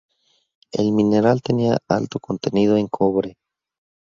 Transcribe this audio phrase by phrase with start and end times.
[0.71, 3.37] El mineral tenía alto contenido en cobre.